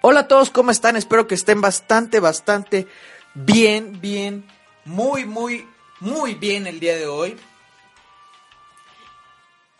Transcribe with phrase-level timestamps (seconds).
[0.00, 0.94] Hola a todos, ¿cómo están?
[0.94, 2.86] Espero que estén bastante, bastante
[3.34, 4.46] bien, bien,
[4.84, 5.66] muy, muy,
[5.98, 7.36] muy bien el día de hoy.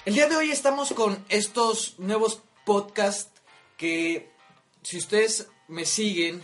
[0.04, 3.30] El día de hoy estamos con estos nuevos podcasts
[3.76, 4.32] que
[4.82, 6.42] si ustedes me siguen,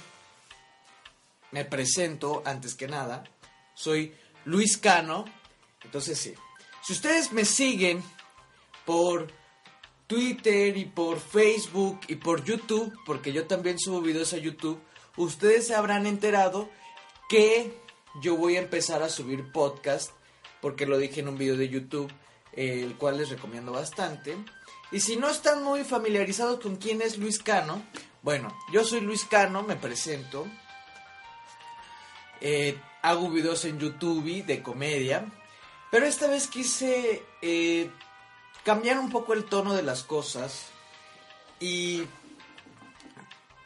[1.51, 3.25] me presento antes que nada.
[3.75, 4.15] Soy
[4.45, 5.25] Luis Cano.
[5.83, 6.33] Entonces sí,
[6.81, 8.05] si ustedes me siguen
[8.85, 9.33] por
[10.15, 14.81] Twitter y por Facebook y por YouTube, porque yo también subo videos a YouTube,
[15.17, 16.71] ustedes se habrán enterado
[17.29, 17.77] que
[18.23, 20.13] yo voy a empezar a subir podcast,
[20.61, 22.13] porque lo dije en un video de YouTube,
[22.53, 24.37] el cual les recomiendo bastante.
[24.93, 27.83] Y si no están muy familiarizados con quién es Luis Cano,
[28.23, 30.47] bueno, yo soy Luis Cano, me presento.
[32.41, 35.27] Eh, hago videos en YouTube de comedia.
[35.91, 37.91] Pero esta vez quise eh,
[38.65, 40.67] cambiar un poco el tono de las cosas
[41.61, 42.05] y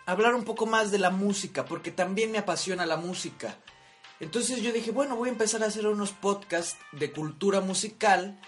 [0.06, 3.59] hablar un poco más de la música, porque también me apasiona la música.
[4.20, 8.39] Entonces yo dije, bueno, voy a empezar a hacer unos podcasts de cultura musical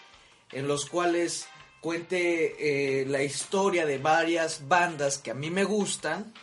[0.53, 1.47] en los cuales
[1.81, 6.35] cuente eh, la historia de varias bandas que a mí me gustan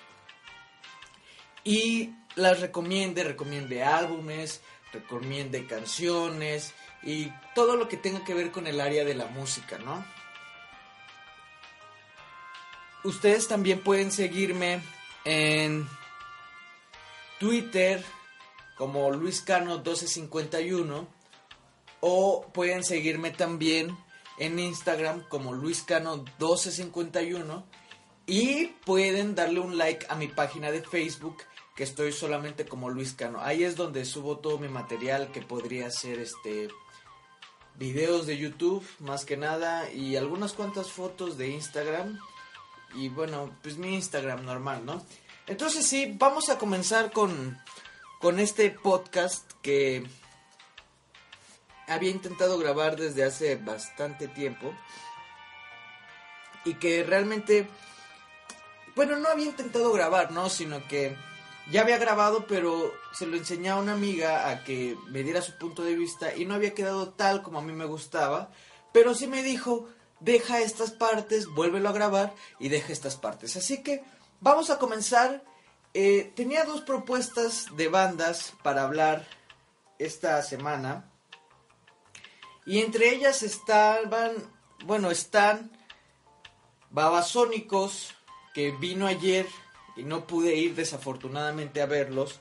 [1.64, 4.62] y las recomiende, recomiende álbumes,
[4.94, 9.78] recomiende canciones y todo lo que tenga que ver con el área de la música,
[9.78, 10.06] ¿no?
[13.04, 14.82] Ustedes también pueden seguirme
[15.24, 15.88] en
[17.40, 18.04] Twitter
[18.76, 21.08] como luiscano1251
[22.02, 23.98] o pueden seguirme también
[24.38, 27.64] en Instagram como luiscano1251
[28.26, 31.38] y pueden darle un like a mi página de Facebook
[31.76, 33.40] que estoy solamente como Luis Cano.
[33.42, 36.70] Ahí es donde subo todo mi material que podría ser este
[37.78, 42.20] videos de YouTube más que nada y algunas cuantas fotos de Instagram
[42.96, 45.06] y bueno, pues mi Instagram normal, ¿no?
[45.46, 47.58] Entonces sí, vamos a comenzar con
[48.20, 50.04] con este podcast que
[51.88, 54.74] había intentado grabar desde hace bastante tiempo
[56.66, 57.68] y que realmente
[58.96, 60.50] bueno, no había intentado grabar, ¿no?
[60.50, 61.16] Sino que
[61.72, 65.58] ya había grabado, pero se lo enseñé a una amiga a que me diera su
[65.58, 68.52] punto de vista y no había quedado tal como a mí me gustaba,
[68.94, 69.88] pero sí me dijo,
[70.20, 73.58] deja estas partes, vuélvelo a grabar y deja estas partes.
[73.58, 74.04] Así que
[74.40, 75.44] vamos a comenzar.
[75.94, 79.26] Eh, tenía dos propuestas de bandas para hablar
[79.98, 81.10] esta semana
[82.66, 84.34] y entre ellas estaban,
[84.86, 85.72] bueno, están
[86.90, 88.14] Babasónicos,
[88.54, 89.48] que vino ayer
[89.98, 92.40] y no pude ir desafortunadamente a verlos.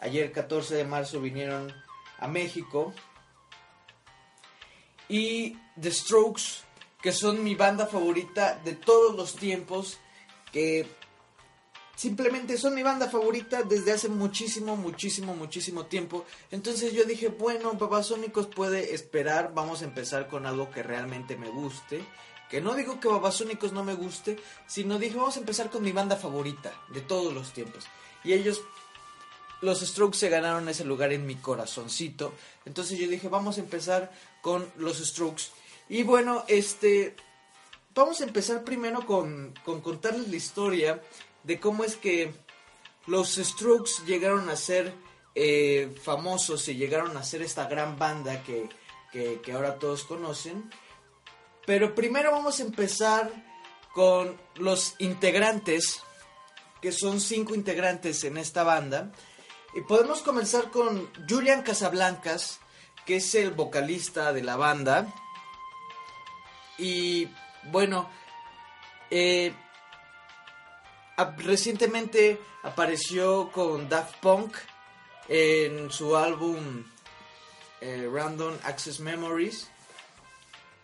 [0.00, 1.72] Ayer 14 de marzo vinieron
[2.18, 2.92] a México.
[5.08, 6.64] Y The Strokes,
[7.00, 9.98] que son mi banda favorita de todos los tiempos,
[10.52, 10.86] que
[11.94, 16.24] simplemente son mi banda favorita desde hace muchísimo, muchísimo, muchísimo tiempo.
[16.50, 21.48] Entonces yo dije, bueno, Babasónicos puede esperar, vamos a empezar con algo que realmente me
[21.48, 22.04] guste.
[22.48, 25.92] Que no digo que Babasónicos no me guste, sino dije, vamos a empezar con mi
[25.92, 27.86] banda favorita de todos los tiempos.
[28.24, 28.62] Y ellos,
[29.60, 32.32] los Strokes, se ganaron ese lugar en mi corazoncito.
[32.64, 34.10] Entonces yo dije, vamos a empezar
[34.40, 35.44] con los Strokes.
[35.88, 37.14] Y bueno, este,
[37.94, 41.02] vamos a empezar primero con, con contarles la historia
[41.44, 42.32] de cómo es que
[43.06, 44.92] los Strokes llegaron a ser
[45.34, 48.68] eh, famosos y llegaron a ser esta gran banda que,
[49.12, 50.70] que, que ahora todos conocen.
[51.68, 53.30] Pero primero vamos a empezar
[53.92, 56.00] con los integrantes,
[56.80, 59.12] que son cinco integrantes en esta banda.
[59.74, 62.60] Y podemos comenzar con Julian Casablancas,
[63.04, 65.12] que es el vocalista de la banda.
[66.78, 67.28] Y
[67.64, 68.08] bueno,
[69.10, 69.52] eh,
[71.36, 74.56] recientemente apareció con Daft Punk
[75.28, 76.86] en su álbum
[77.82, 79.68] eh, Random Access Memories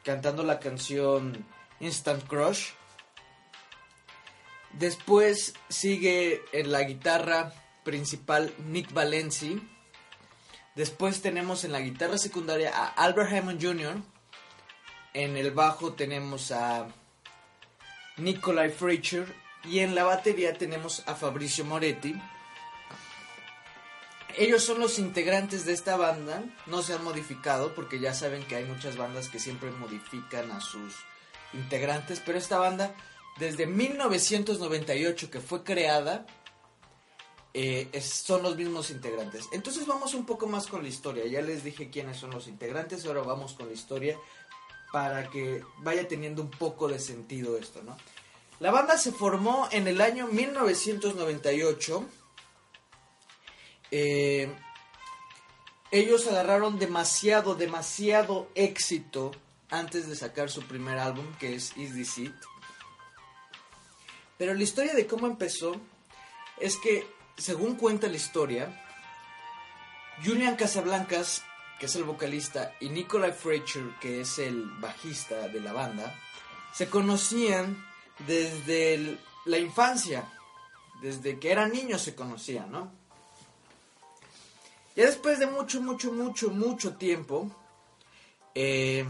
[0.04, 1.44] cantando la canción
[1.80, 2.70] Instant Crush.
[4.72, 7.52] Después sigue en la guitarra
[7.84, 9.60] principal Nick Valenci.
[10.74, 13.96] Después tenemos en la guitarra secundaria a Albert Hammond Jr.
[15.14, 16.88] En el bajo tenemos a
[18.16, 19.32] Nikolai Freicher.
[19.64, 22.14] Y en la batería tenemos a Fabricio Moretti.
[24.36, 28.56] Ellos son los integrantes de esta banda, no se han modificado porque ya saben que
[28.56, 30.94] hay muchas bandas que siempre modifican a sus
[31.52, 32.94] integrantes, pero esta banda
[33.38, 36.26] desde 1998 que fue creada
[37.52, 39.48] eh, son los mismos integrantes.
[39.52, 43.06] Entonces vamos un poco más con la historia, ya les dije quiénes son los integrantes,
[43.06, 44.18] ahora vamos con la historia
[44.92, 47.96] para que vaya teniendo un poco de sentido esto, ¿no?
[48.60, 52.04] La banda se formó en el año 1998.
[53.90, 54.52] Eh,
[55.90, 59.32] ellos agarraron demasiado, demasiado éxito
[59.70, 62.34] antes de sacar su primer álbum, que es Is This It.
[64.38, 65.80] Pero la historia de cómo empezó
[66.58, 68.84] es que, según cuenta la historia,
[70.24, 71.42] Julian Casablancas,
[71.78, 76.14] que es el vocalista, y Nikolai Fletcher, que es el bajista de la banda,
[76.72, 77.86] se conocían
[78.26, 80.24] desde la infancia,
[81.00, 83.03] desde que eran niños se conocían, ¿no?
[84.96, 87.50] Ya después de mucho, mucho, mucho, mucho tiempo,
[88.54, 89.04] eh,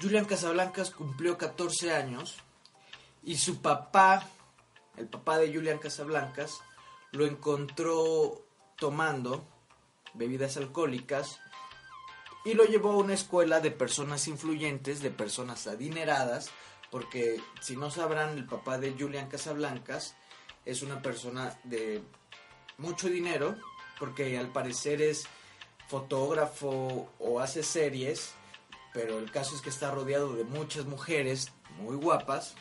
[0.00, 2.36] Julian Casablancas cumplió 14 años
[3.24, 4.28] y su papá,
[4.96, 6.60] el papá de Julian Casablancas,
[7.10, 8.42] lo encontró
[8.76, 9.44] tomando
[10.14, 11.40] bebidas alcohólicas
[12.44, 16.50] y lo llevó a una escuela de personas influyentes, de personas adineradas,
[16.90, 20.14] porque si no sabrán, el papá de Julian Casablancas
[20.64, 22.02] es una persona de
[22.82, 23.56] mucho dinero,
[23.98, 25.24] porque al parecer es
[25.88, 28.34] fotógrafo o hace series,
[28.92, 32.54] pero el caso es que está rodeado de muchas mujeres muy guapas.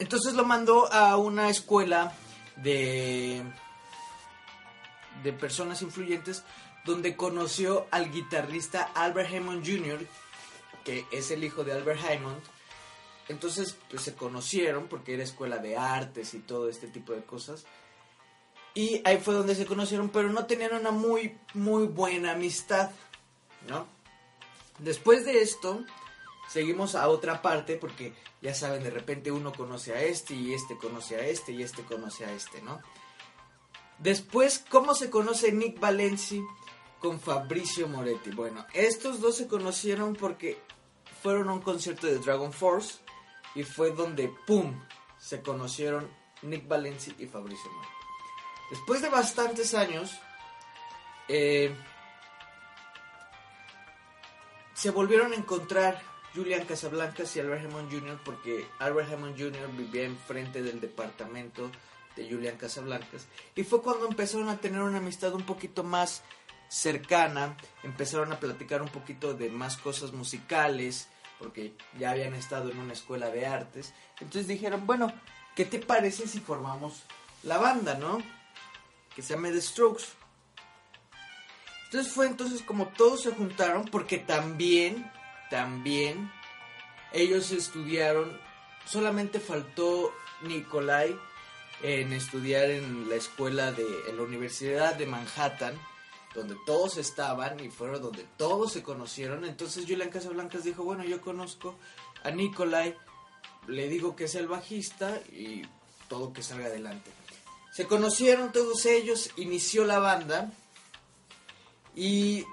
[0.00, 2.12] Entonces lo mandó a una escuela
[2.56, 3.44] de
[5.22, 6.42] de personas influyentes
[6.84, 10.06] donde conoció al guitarrista Albert Hammond Jr.,
[10.84, 12.40] que es el hijo de Albert Hammond.
[13.28, 17.66] Entonces, pues se conocieron porque era escuela de artes y todo este tipo de cosas.
[18.78, 22.92] Y ahí fue donde se conocieron, pero no tenían una muy, muy buena amistad,
[23.68, 23.88] ¿no?
[24.78, 25.84] Después de esto,
[26.48, 30.78] seguimos a otra parte porque ya saben, de repente uno conoce a este y este
[30.78, 32.80] conoce a este y este conoce a este, ¿no?
[33.98, 36.40] Después, ¿cómo se conoce Nick Valenci
[37.00, 38.30] con Fabricio Moretti?
[38.30, 40.56] Bueno, estos dos se conocieron porque
[41.20, 43.00] fueron a un concierto de Dragon Force
[43.56, 44.80] y fue donde, ¡pum!,
[45.18, 46.08] se conocieron
[46.42, 47.97] Nick Valenci y Fabricio Moretti.
[48.70, 50.18] Después de bastantes años,
[51.28, 51.74] eh,
[54.74, 56.00] se volvieron a encontrar
[56.34, 58.20] Julian Casablancas y Albert Hammond Jr.
[58.24, 59.68] porque Albert Hammond Jr.
[59.76, 61.70] vivía enfrente del departamento
[62.14, 63.26] de Julian Casablancas.
[63.56, 66.22] Y fue cuando empezaron a tener una amistad un poquito más
[66.68, 72.78] cercana, empezaron a platicar un poquito de más cosas musicales, porque ya habían estado en
[72.78, 73.94] una escuela de artes.
[74.20, 75.12] Entonces dijeron, bueno,
[75.54, 77.04] ¿qué te parece si formamos
[77.42, 78.22] la banda, no?
[79.18, 80.04] Que se llame The Strokes.
[81.86, 85.10] Entonces fue entonces como todos se juntaron, porque también,
[85.50, 86.30] también,
[87.12, 88.40] ellos estudiaron,
[88.86, 91.18] solamente faltó Nikolai
[91.82, 95.74] en estudiar en la escuela de en la Universidad de Manhattan,
[96.32, 99.44] donde todos estaban y fueron donde todos se conocieron.
[99.44, 101.74] Entonces Julian Casablancas dijo, bueno, yo conozco
[102.22, 102.96] a Nikolai,
[103.66, 105.62] le digo que es el bajista y
[106.08, 107.17] todo que salga adelante.
[107.78, 110.50] Se conocieron todos ellos, inició la banda
[111.94, 112.44] y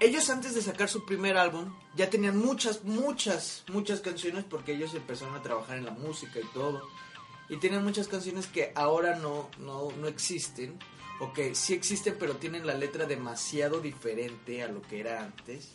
[0.00, 4.92] ellos antes de sacar su primer álbum ya tenían muchas, muchas, muchas canciones porque ellos
[4.94, 6.82] empezaron a trabajar en la música y todo
[7.48, 10.76] y tienen muchas canciones que ahora no, no, no existen,
[11.20, 15.70] o que sí existen pero tienen la letra demasiado diferente a lo que era antes,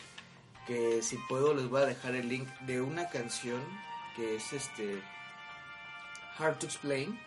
[0.68, 3.62] que si puedo les voy a dejar el link de una canción
[4.18, 5.02] que es este
[6.38, 7.18] Hard to Explain,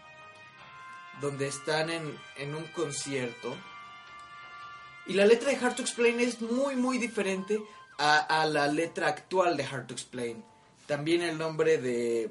[1.21, 3.57] donde están en, en un concierto.
[5.07, 7.63] Y la letra de Hard to Explain es muy, muy diferente
[7.99, 10.45] a, a, la letra actual de Hard to Explain.
[10.87, 12.31] También el nombre de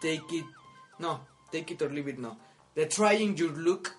[0.00, 0.46] Take It
[0.98, 2.38] no, Take It or Leave It no.
[2.74, 3.90] The Trying Your Look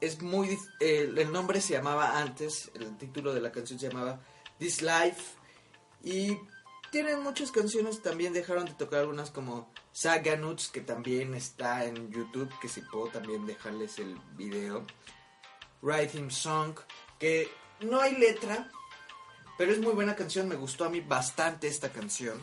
[0.00, 0.58] es muy...
[0.80, 4.20] El nombre se llamaba antes, el título de la canción se llamaba
[4.58, 5.36] This Life.
[6.02, 6.36] Y
[6.90, 12.10] tienen muchas canciones, también dejaron de tocar algunas como Saga Nuts, que también está en
[12.10, 14.86] YouTube, que si puedo también dejarles el video.
[15.82, 16.78] Writing Song,
[17.18, 18.70] que no hay letra,
[19.58, 22.40] pero es muy buena canción, me gustó a mí bastante esta canción.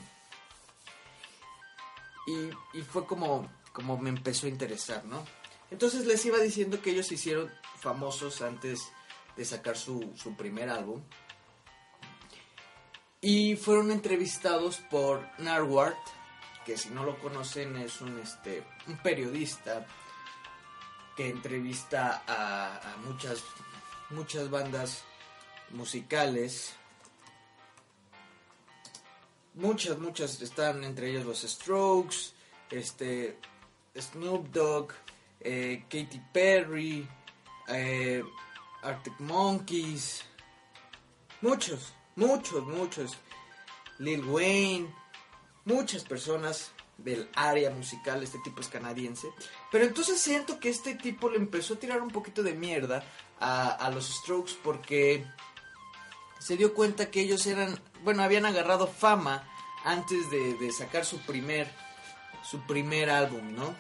[2.28, 5.26] Y, y fue como como me empezó a interesar, ¿no?
[5.72, 8.92] Entonces les iba diciendo que ellos se hicieron famosos antes
[9.38, 11.02] de sacar su, su primer álbum.
[13.22, 15.96] Y fueron entrevistados por Narwhal,
[16.66, 19.86] que si no lo conocen es un, este, un periodista
[21.16, 23.44] que entrevista a, muchas,
[24.10, 25.04] muchas bandas
[25.72, 26.74] musicales.
[29.56, 32.34] Muchas, muchas están entre ellos los Strokes,
[32.70, 33.38] este,
[33.98, 34.94] Snoop Dogg,
[35.42, 37.08] eh, Katy Perry,
[37.68, 38.24] eh,
[38.84, 40.24] Arctic Monkeys,
[41.42, 43.18] muchos, muchos, muchos,
[43.98, 44.94] Lil Wayne,
[45.70, 49.30] muchas personas del área musical, este tipo es canadiense,
[49.72, 53.04] pero entonces siento que este tipo le empezó a tirar un poquito de mierda
[53.40, 55.26] a, los Strokes porque
[56.40, 59.48] se dio cuenta que ellos eran, bueno, habían agarrado fama
[59.86, 61.72] antes de, de sacar su primer,
[62.44, 63.74] su primer álbum, ¿no?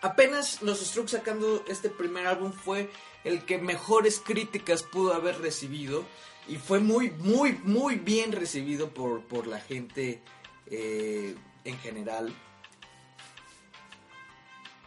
[0.00, 2.90] Apenas los Strokes sacando este primer álbum fue
[3.24, 6.04] el que mejores críticas pudo haber recibido
[6.48, 10.22] y fue muy, muy, muy bien recibido por, por la gente
[10.66, 12.34] eh, en general.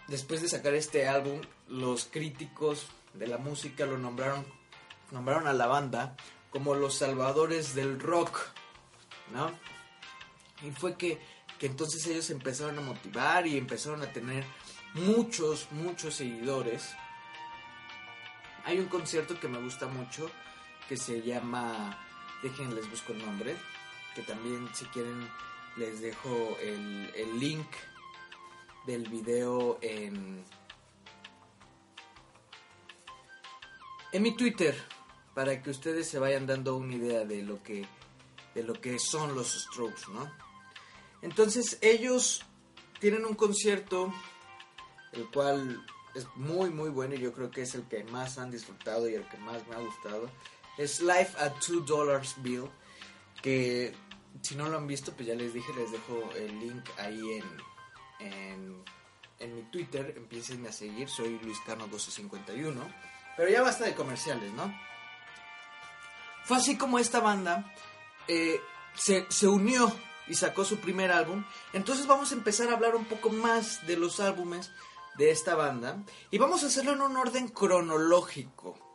[0.08, 4.46] Después de sacar este álbum, los críticos de la música lo nombraron,
[5.12, 6.15] nombraron a la banda
[6.50, 8.39] como los salvadores del rock,
[9.32, 9.51] ¿no?
[10.68, 11.20] Y fue que,
[11.60, 14.44] que entonces ellos empezaron a motivar y empezaron a tener
[14.96, 16.89] muchos, muchos seguidores.
[18.65, 20.30] Hay un concierto que me gusta mucho
[20.88, 21.97] que se llama,
[22.43, 23.55] déjenles busco el nombre,
[24.15, 25.27] que también si quieren
[25.77, 27.67] les dejo el, el link
[28.85, 30.43] del video en,
[34.11, 34.75] en mi Twitter
[35.33, 37.88] para que ustedes se vayan dando una idea de lo que
[38.53, 40.29] de lo que son los Strokes, ¿no?
[41.21, 42.43] Entonces ellos
[43.00, 44.13] tienen un concierto
[45.13, 45.85] el cual
[46.15, 49.15] es muy muy bueno y yo creo que es el que más han disfrutado y
[49.15, 50.29] el que más me ha gustado.
[50.78, 52.70] Es Life at Two Dollars Bill,
[53.42, 53.94] que
[54.42, 57.42] si no lo han visto, pues ya les dije, les dejo el link ahí
[58.20, 58.84] en,
[59.40, 62.94] en, mi Twitter, empiecen a seguir, soy Luis Cano 1251,
[63.36, 64.74] pero ya basta de comerciales, ¿no?
[66.46, 67.74] Fue así como esta banda
[68.28, 68.60] eh,
[68.96, 69.92] se, se unió
[70.28, 73.98] y sacó su primer álbum, entonces vamos a empezar a hablar un poco más de
[73.98, 74.72] los álbumes
[75.18, 78.90] de esta banda y vamos a hacerlo en un orden cronológico.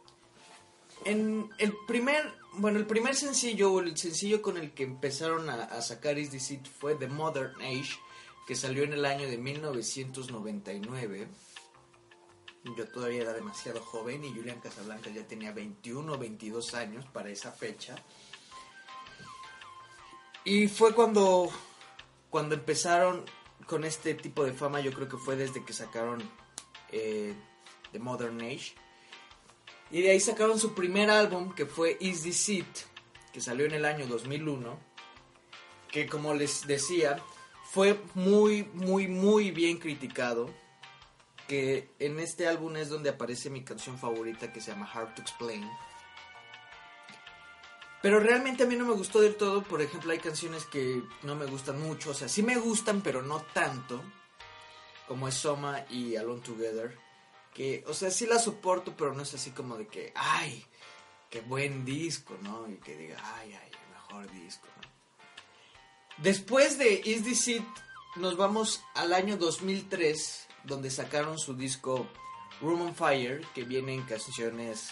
[1.07, 6.19] En el primer, bueno, el primer sencillo, el sencillo con el que empezaron a, sacar
[6.19, 7.97] Is This It fue The Modern Age,
[8.45, 11.29] que salió en el año de 1999.
[12.77, 17.31] Yo todavía era demasiado joven y Julian Casablanca ya tenía 21 o 22 años para
[17.31, 17.95] esa fecha.
[20.43, 21.49] Y fue cuando,
[22.31, 23.25] cuando empezaron
[23.69, 26.21] con este tipo de fama, yo creo que fue desde que sacaron
[26.91, 27.33] eh,
[27.93, 28.75] The Modern Age.
[29.91, 32.53] Y de ahí sacaron su primer álbum, que fue Is This
[33.33, 34.79] que salió en el año 2001.
[35.91, 37.19] Que como les decía,
[37.65, 40.51] fue muy, muy, muy bien criticado.
[41.47, 45.23] Que en este álbum es donde aparece mi canción favorita que se llama Hard to
[45.23, 45.69] Explain.
[48.03, 49.63] Pero realmente a mí no me gustó del todo.
[49.63, 52.11] Por ejemplo, hay canciones que no me gustan mucho.
[52.11, 54.03] O sea, sí me gustan, pero no tanto.
[55.07, 57.06] Como es Soma y Alone Together.
[57.57, 60.63] Que, o sea, sí la soporto, pero no es así como de que, ay,
[61.31, 62.69] qué buen disco, ¿no?
[62.69, 64.67] Y que diga, ay, ay, mejor disco.
[66.19, 67.65] Después de Is This It,
[68.17, 72.07] nos vamos al año 2003, donde sacaron su disco
[72.61, 74.91] Room on Fire, que vienen canciones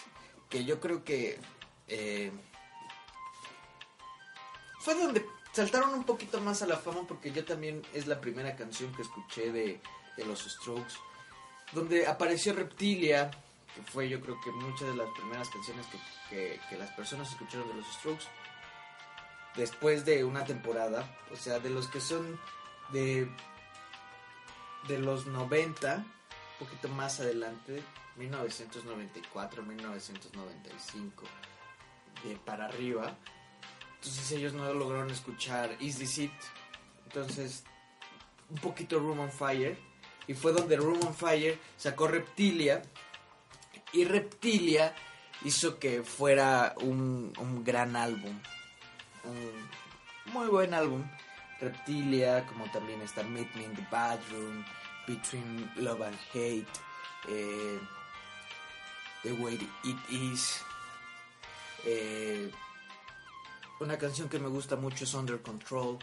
[0.48, 1.38] que yo creo que...
[1.88, 2.32] Eh,
[4.80, 8.54] fue donde saltaron un poquito más a la fama porque yo también es la primera
[8.56, 9.80] canción que escuché de,
[10.16, 10.94] de los Strokes.
[11.72, 13.30] Donde apareció Reptilia,
[13.74, 15.86] que fue yo creo que muchas de las primeras canciones
[16.30, 18.24] que, que, las personas escucharon de los Strokes.
[19.56, 22.40] Después de una temporada, o sea, de los que son
[22.92, 23.28] de,
[24.88, 27.82] de los 90, un poquito más adelante,
[28.16, 31.24] 1994, 1995,
[32.24, 33.16] de para arriba
[34.04, 36.32] entonces ellos no lograron escuchar This It.
[37.06, 37.64] Entonces,
[38.50, 39.78] un poquito Room on Fire.
[40.26, 42.82] Y fue donde Room on Fire sacó Reptilia.
[43.92, 44.94] Y Reptilia
[45.44, 48.38] hizo que fuera un, un gran álbum.
[49.24, 51.04] Un muy buen álbum.
[51.60, 54.64] Reptilia, como también está Meet Me in the Bathroom,
[55.06, 56.66] Between Love and Hate,
[57.28, 57.78] eh,
[59.22, 59.54] The Way
[59.84, 60.60] It Is.
[61.84, 62.50] Eh,
[63.80, 65.98] una canción que me gusta mucho es Under Control.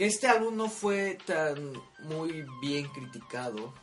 [0.00, 3.74] Que este álbum no fue tan muy bien criticado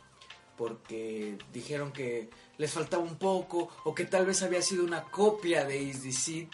[0.56, 5.64] porque dijeron que les faltaba un poco o que tal vez había sido una copia
[5.64, 6.52] de Is This It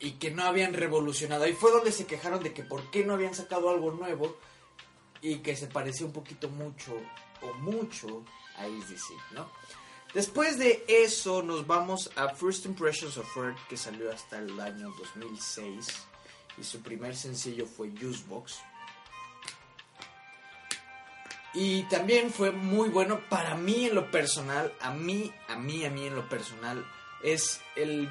[0.00, 1.44] y que no habían revolucionado.
[1.44, 4.38] Ahí fue donde se quejaron de que por qué no habían sacado algo nuevo
[5.20, 6.96] y que se parecía un poquito mucho
[7.42, 8.24] o mucho
[8.56, 9.50] a Is This It, ¿no?
[10.14, 14.90] Después de eso nos vamos a First Impressions of Earth que salió hasta el año
[14.98, 15.86] 2006
[16.56, 18.62] y su primer sencillo fue Usebox.
[21.58, 25.90] Y también fue muy bueno para mí en lo personal, a mí, a mí, a
[25.90, 26.84] mí en lo personal,
[27.22, 28.10] es el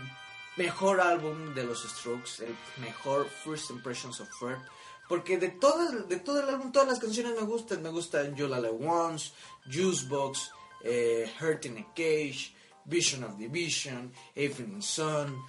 [0.58, 4.66] mejor álbum de los Strokes, el mejor First Impressions of Earth.
[5.08, 7.84] Porque de todo, de todo el álbum, todas las canciones me gustan.
[7.84, 9.32] Me gustan You La Once,
[9.72, 10.50] Juicebox,
[10.84, 12.52] eh, Hurt in a Cage,
[12.86, 15.40] Vision of the Vision, Evening Sun.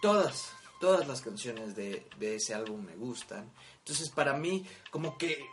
[0.00, 3.52] Todas, todas las canciones de, de ese álbum me gustan.
[3.80, 5.44] Entonces para mí como que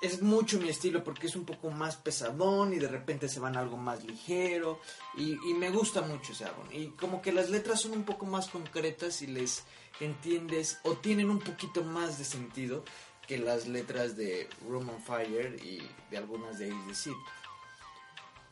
[0.00, 3.56] es mucho mi estilo porque es un poco más pesadón y de repente se van
[3.56, 4.80] a algo más ligero
[5.16, 8.48] y, me gusta mucho ese álbum y como que las letras son un poco más
[8.48, 9.64] concretas y les
[10.00, 12.82] entiendes o tienen un poquito más de sentido
[13.26, 17.14] que las letras de Room on Fire y de algunas de Ace Seed.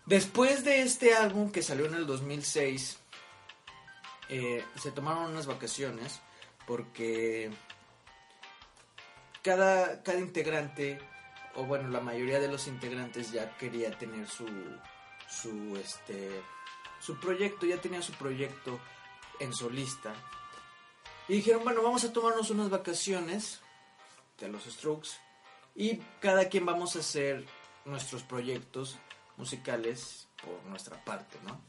[0.04, 2.98] Después de este álbum que salió en el 2006
[4.28, 6.20] eh, se tomaron unas vacaciones
[6.66, 7.50] porque
[9.42, 10.98] cada, cada integrante
[11.54, 14.46] o bueno, la mayoría de los integrantes ya quería tener su,
[15.28, 16.42] su, este,
[17.00, 18.78] su proyecto, ya tenía su proyecto
[19.40, 20.14] en solista.
[21.28, 23.60] Y dijeron, bueno, vamos a tomarnos unas vacaciones
[24.38, 25.10] de los Strokes
[25.74, 27.44] y cada quien vamos a hacer
[27.84, 28.98] nuestros proyectos
[29.36, 31.60] musicales por nuestra parte, ¿no?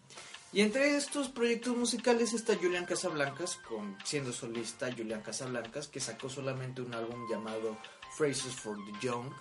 [0.52, 6.28] Y entre estos proyectos musicales está Julian Casablancas, con, siendo solista Julian Casablancas, que sacó
[6.28, 7.78] solamente un álbum llamado
[8.18, 9.32] Phrases for the Young,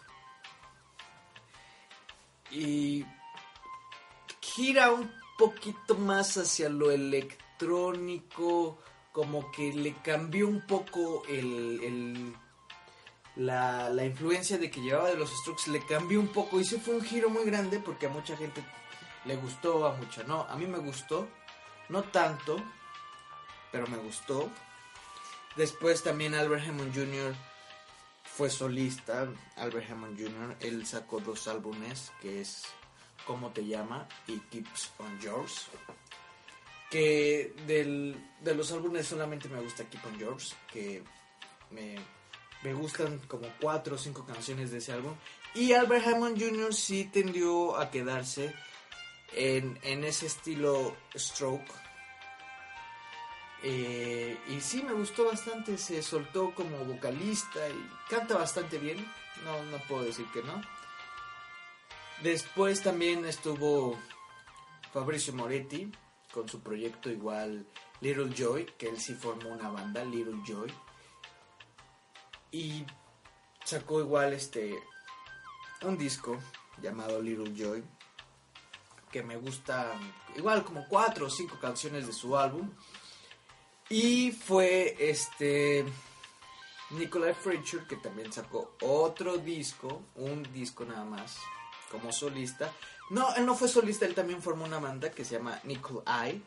[2.50, 3.04] y
[4.40, 8.78] gira un poquito más hacia lo electrónico,
[9.12, 12.34] como que le cambió un poco el,
[13.36, 16.78] la, la, influencia de que llevaba de los Strokes, le cambió un poco y se
[16.78, 18.62] fue un giro muy grande porque a mucha gente
[19.24, 21.28] le gustó, a mucha no, a mí me gustó,
[21.88, 22.56] no tanto,
[23.70, 24.48] pero me gustó.
[25.56, 27.47] Después también Albert Hammond Jr
[28.38, 30.56] fue solista, Albert Hammond Jr.
[30.60, 32.66] Él sacó dos álbumes, que es
[33.26, 35.66] Cómo te llama y Keeps on Yours.
[36.88, 41.02] Que del, de los álbumes solamente me gusta Keep on Yours, que
[41.72, 41.96] me,
[42.62, 45.14] me gustan como cuatro o cinco canciones de ese álbum.
[45.56, 46.72] Y Albert Hammond Jr.
[46.72, 48.54] sí tendió a quedarse
[49.32, 51.68] en, en ese estilo stroke
[53.62, 59.04] eh, y sí, me gustó bastante, se soltó como vocalista y canta bastante bien,
[59.44, 60.60] no, no puedo decir que no.
[62.22, 63.96] Después también estuvo
[64.92, 65.90] Fabricio Moretti
[66.32, 67.66] con su proyecto igual
[68.00, 70.72] Little Joy, que él sí formó una banda, Little Joy.
[72.50, 72.84] Y
[73.64, 74.78] sacó igual este
[75.82, 76.38] un disco
[76.80, 77.84] llamado Little Joy
[79.10, 79.92] que me gusta
[80.36, 82.70] igual como cuatro o cinco canciones de su álbum
[83.90, 85.84] y fue este
[86.90, 91.38] Nikolai Frencher que también sacó otro disco, un disco nada más,
[91.90, 92.72] como solista.
[93.10, 96.42] No, él no fue solista, él también formó una banda que se llama Nikolai,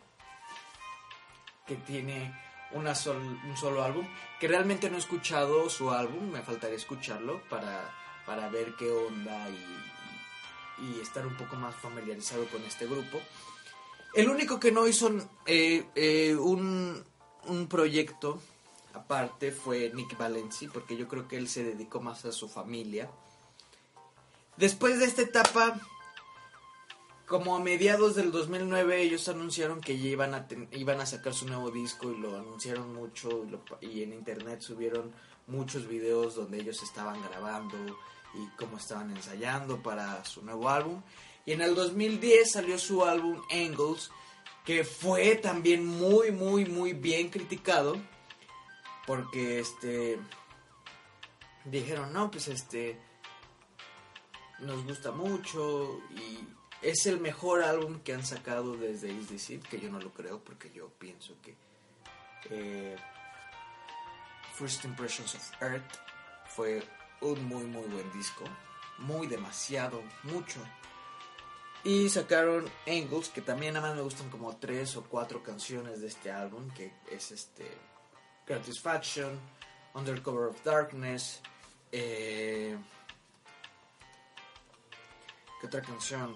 [1.65, 2.33] que tiene
[2.73, 4.07] una un solo álbum,
[4.39, 7.93] que realmente no he escuchado su álbum, me faltaría escucharlo para,
[8.25, 13.21] para ver qué onda y, y, estar un poco más familiarizado con este grupo.
[14.13, 15.09] El único que no hizo
[15.45, 17.03] eh, eh, un,
[17.47, 18.39] un proyecto
[18.93, 23.09] aparte fue Nick Valenci, porque yo creo que él se dedicó más a su familia.
[24.57, 25.79] Después de esta etapa,
[27.25, 32.11] como a mediados del 2009, ellos anunciaron que ya iban a, sacar su nuevo disco
[32.11, 33.45] y lo anunciaron mucho
[33.79, 35.11] y, en internet subieron
[35.47, 37.77] muchos videos donde ellos estaban grabando
[38.33, 41.01] y cómo estaban ensayando para su nuevo álbum.
[41.45, 44.11] Y en el 2010 salió su álbum Angles,
[44.65, 47.97] que fue también muy, muy, muy bien criticado,
[49.07, 50.19] porque este
[51.65, 52.99] dijeron, no, pues este
[54.59, 56.39] nos gusta mucho y
[56.81, 60.43] es el mejor álbum que han sacado desde Is Decir, que yo no lo creo
[60.43, 61.55] porque yo pienso que
[62.49, 62.95] eh,
[64.55, 65.97] First Impressions of Earth
[66.45, 66.83] fue
[67.21, 68.43] un muy muy buen disco,
[68.99, 70.59] muy demasiado, mucho
[71.83, 76.07] y sacaron Angles, que también nada más me gustan como tres o cuatro canciones de
[76.07, 77.65] este álbum, que es este
[78.45, 79.39] Gratisfaction,
[79.95, 81.41] Undercover of Darkness,
[81.91, 82.77] eh,
[85.59, 86.35] ¿qué otra canción?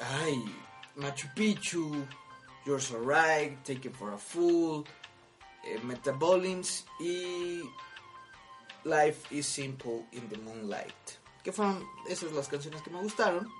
[0.00, 0.42] Ay,
[0.94, 2.06] Machu Picchu,
[2.64, 4.84] You're So Right, Take It For A Fool,
[5.64, 7.62] eh, Metabolins y
[8.84, 13.52] Life is Simple in the Moonlight que fueron esas las canciones que me gustaron.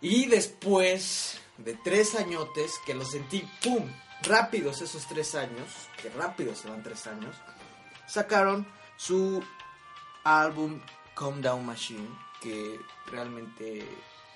[0.00, 3.88] Y después de tres añotes, que los sentí, ¡pum!
[4.22, 5.68] Rápidos esos tres años,
[6.00, 7.36] que rápido se van tres años,
[8.06, 9.42] sacaron su
[10.24, 10.80] álbum
[11.16, 12.08] Calm Down Machine,
[12.40, 13.84] que realmente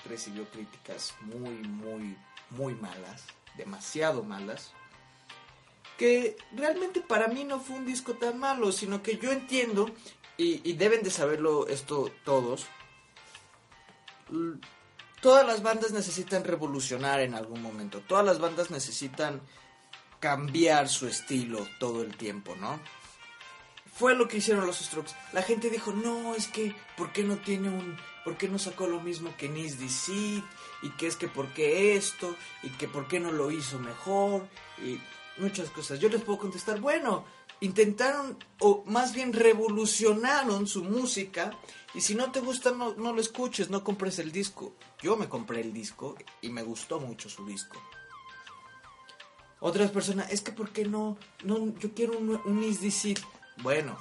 [0.09, 2.17] recibió críticas muy, muy,
[2.51, 3.25] muy malas,
[3.57, 4.73] demasiado malas.
[5.97, 9.91] que realmente para mí no fue un disco tan malo, sino que yo entiendo,
[10.37, 12.67] y, deben de saberlo esto todos,
[15.21, 19.41] todas las bandas necesitan revolucionar en algún momento, todas las bandas necesitan
[20.21, 22.81] cambiar su estilo todo el tiempo, ¿no?
[23.95, 25.13] Fue lo que hicieron los Strokes.
[25.33, 27.97] La gente dijo, no, es que, ¿por qué no tiene un...
[28.25, 30.43] ¿Por qué no sacó lo mismo que Nis Seed?
[30.83, 32.37] Y que es que, ¿por qué esto?
[32.63, 34.47] Y que, ¿por qué no lo hizo mejor?
[34.85, 35.01] Y
[35.39, 35.99] muchas cosas.
[35.99, 37.25] Yo les puedo contestar, bueno,
[37.61, 41.53] intentaron, o más bien revolucionaron su música.
[41.95, 44.75] Y si no te gusta, no, no lo escuches, no compres el disco.
[45.03, 47.81] Yo me compré el disco y me gustó mucho su disco.
[49.61, 51.17] Otras personas, es que ¿por qué no?
[51.43, 52.77] no yo quiero un, un.
[53.63, 53.97] Bueno,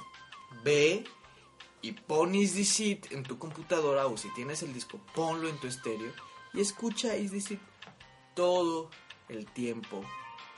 [0.62, 1.04] ve
[1.80, 5.66] y pon Is Seed en tu computadora o si tienes el disco, ponlo en tu
[5.66, 6.12] estéreo
[6.52, 7.58] y escucha Is Seed
[8.34, 8.90] todo
[9.28, 10.02] el tiempo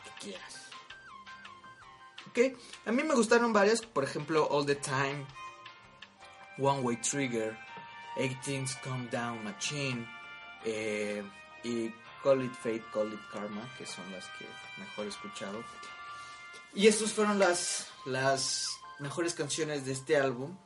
[0.05, 0.68] que quieras.
[2.29, 2.39] ¿Ok?
[2.87, 5.27] A mí me gustaron varias, por ejemplo, All the Time,
[6.59, 7.57] One Way Trigger,
[8.17, 10.07] Eight Things Come Down Machine
[10.65, 11.23] eh,
[11.63, 11.91] y
[12.23, 14.47] Call It Fate, Call It Karma, que son las que
[14.79, 15.63] mejor he escuchado.
[16.75, 20.57] Y estas fueron las, las mejores canciones de este álbum.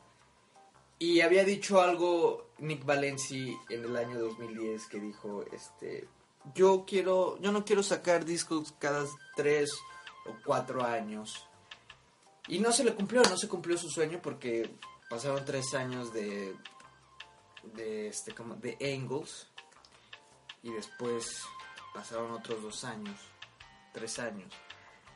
[0.99, 6.07] Y había dicho algo Nick Valenci en el año 2010 que dijo, este,
[6.55, 9.71] yo quiero, yo no quiero sacar discos cada tres
[10.25, 11.47] o cuatro años.
[12.47, 14.75] Y no se le cumplió, no se cumplió su sueño porque
[15.09, 16.55] pasaron tres años de,
[17.63, 19.47] de este, como, de Angles
[20.61, 21.41] y después
[21.93, 23.19] pasaron otros dos años,
[23.93, 24.51] tres años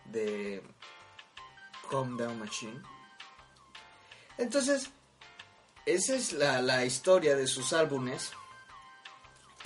[0.05, 0.63] de
[1.89, 2.81] Calm Down Machine
[4.37, 4.89] entonces,
[5.85, 8.31] esa es la, historia de sus álbumes.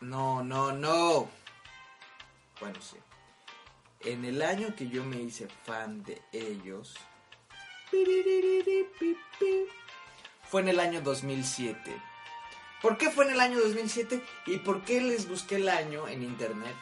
[0.00, 1.28] No, no, no.
[2.58, 2.96] Bueno, sí.
[4.00, 6.96] En el año que yo me hice fan de ellos
[10.50, 11.96] fue en el año 2007.
[12.82, 16.22] ¿Por qué fue en el año 2007 y por qué les busqué el año en
[16.22, 16.74] internet?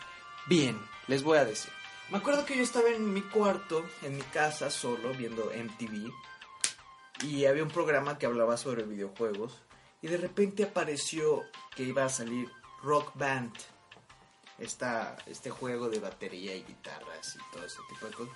[0.47, 1.71] Bien, les voy a decir.
[2.11, 6.11] Me acuerdo que yo estaba en mi cuarto, en mi casa, solo, viendo MTV.
[7.25, 9.61] Y había un programa que hablaba sobre videojuegos.
[10.01, 11.45] Y de repente apareció
[11.77, 12.49] que iba a salir
[12.83, 13.53] Rock Band.
[14.59, 18.35] Esta, este juego de batería y guitarras y todo ese tipo de cosas.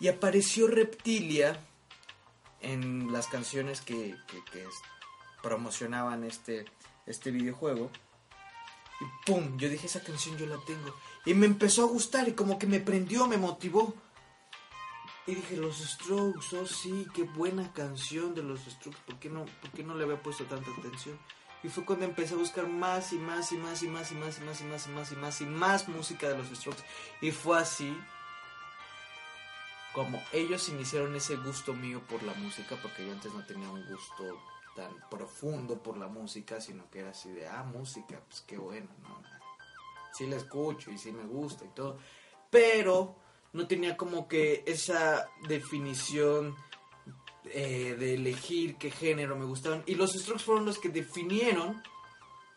[0.00, 1.60] Y apareció Reptilia
[2.62, 4.16] en las canciones que,
[5.42, 6.64] promocionaban este,
[7.04, 7.90] este videojuego.
[9.00, 9.58] Y ¡pum!
[9.58, 10.94] Yo dije, esa canción yo la tengo.
[11.26, 13.94] Y me empezó a gustar y como que me prendió, me motivó.
[15.26, 19.00] Y dije, los Strokes, oh sí, qué buena canción de los Strokes.
[19.04, 21.18] ¿Por qué no, por qué no le había puesto tanta atención?
[21.64, 24.38] Y fue cuando empecé a buscar más y más y más y más y más
[24.38, 26.82] y más y más y más y más y más música de los Strokes.
[27.20, 27.96] Y fue así
[29.94, 33.84] como ellos iniciaron ese gusto mío por la música, porque yo antes no tenía un
[33.86, 34.38] gusto
[34.74, 38.88] tan profundo por la música, sino que era así de, ah, música, pues qué bueno,
[39.02, 39.22] ¿no?
[40.14, 41.98] Sí la escucho y sí me gusta y todo,
[42.50, 43.16] pero
[43.52, 46.56] no tenía como que esa definición
[47.44, 49.82] eh, de elegir qué género me gustaban.
[49.86, 51.82] Y los Strokes fueron los que definieron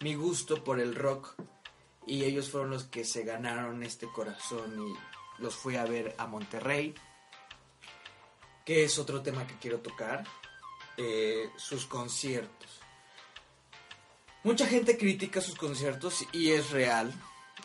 [0.01, 1.35] mi gusto por el rock.
[2.07, 6.27] Y ellos fueron los que se ganaron este corazón y los fui a ver a
[6.27, 6.93] Monterrey
[8.65, 10.25] que es otro tema que quiero tocar,
[10.97, 12.81] eh, sus conciertos.
[14.43, 17.13] Mucha gente critica sus conciertos y es real,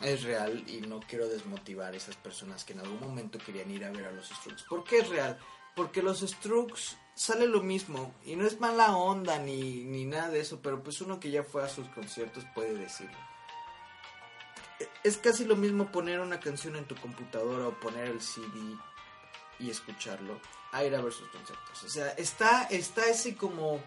[0.03, 3.85] es real y no quiero desmotivar a esas personas que en algún momento querían ir
[3.85, 4.65] a ver a los Strokes.
[4.69, 5.39] ¿Por qué es real?
[5.77, 10.41] Porque los Strokes sale lo mismo y no es mala onda ni, ni nada de
[10.41, 13.17] eso, pero pues uno que ya fue a sus conciertos puede decirlo.
[15.05, 18.79] Es casi lo mismo poner una canción en tu computadora o poner el CD
[19.61, 20.41] y escucharlo
[20.85, 21.83] ir a ver sus conciertos.
[21.83, 23.81] O sea, está, está ese como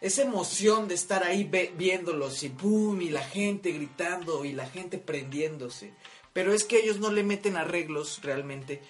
[0.00, 4.98] esa emoción de estar ahí viéndolos y boom, y la gente gritando y la gente
[4.98, 5.94] prendiéndose.
[6.32, 8.82] Pero es que ellos no le meten arreglos realmente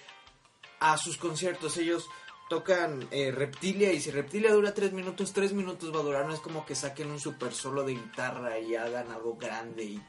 [0.79, 1.77] a sus conciertos.
[1.77, 2.07] Ellos
[2.49, 6.25] tocan eh, Reptilia y si Reptilia dura tres minutos, tres minutos va a durar.
[6.25, 10.01] No es como que saquen un super solo de guitarra y hagan algo grande y...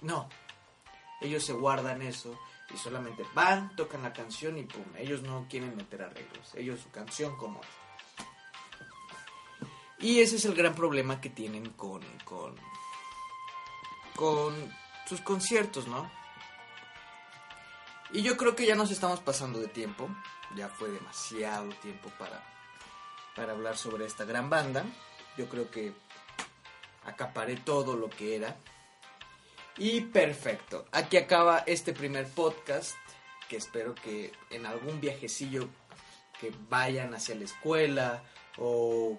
[0.00, 0.28] No.
[1.20, 2.38] Ellos se guardan eso
[2.74, 4.84] y solamente van, tocan la canción y pum.
[4.96, 6.54] Ellos no quieren meter arreglos.
[6.54, 7.68] Ellos su canción como es.
[10.00, 12.56] Y ese es el gran problema que tienen con, con,
[14.16, 14.74] con
[15.06, 16.10] sus conciertos, ¿no?
[18.12, 20.08] Y yo creo que ya nos estamos pasando de tiempo.
[20.56, 22.42] Ya fue demasiado tiempo para,
[23.34, 24.84] para hablar sobre esta gran banda.
[25.38, 25.94] Yo creo que
[27.04, 28.56] acaparé todo lo que era.
[29.76, 30.86] Y perfecto.
[30.92, 32.94] Aquí acaba este primer podcast.
[33.48, 35.68] Que espero que en algún viajecillo
[36.40, 38.22] que vayan hacia la escuela
[38.56, 39.18] o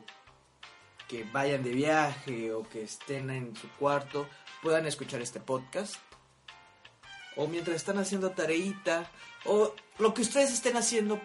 [1.08, 4.28] que vayan de viaje o que estén en su cuarto
[4.62, 5.96] puedan escuchar este podcast.
[7.36, 9.12] O mientras están haciendo tareita.
[9.44, 11.22] O lo que ustedes estén haciendo,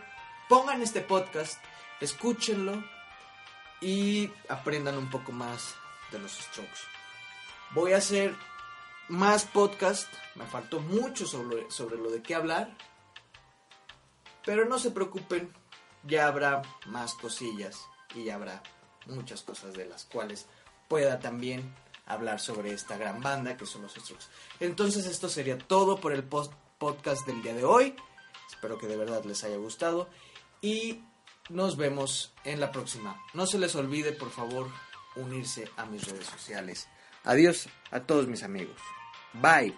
[0.49, 1.59] pongan este podcast,
[2.01, 2.85] escúchenlo
[3.81, 5.75] y aprendan un poco más
[6.13, 6.81] de los strokes.
[7.73, 8.35] Voy a hacer
[9.11, 10.09] más podcast.
[10.37, 12.77] Me faltó mucho sobre, sobre lo de qué hablar.
[14.45, 15.53] Pero no se preocupen,
[16.05, 18.63] ya habrá más cosillas y ya habrá
[19.07, 20.47] muchas cosas de las cuales
[20.89, 21.75] pueda también
[22.07, 24.27] hablar sobre esta gran banda que son los Strokes.
[24.61, 27.95] Entonces esto sería todo por el post podcast del día de hoy.
[28.49, 30.09] Espero que de verdad les haya gustado
[30.61, 31.03] y
[31.49, 33.21] nos vemos en la próxima.
[33.35, 34.69] No se les olvide por favor
[35.17, 36.89] unirse a mis redes sociales.
[37.25, 38.81] Adiós a todos mis amigos.
[39.35, 39.73] Bye.